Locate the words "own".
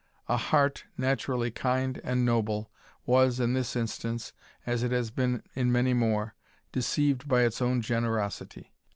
7.61-7.81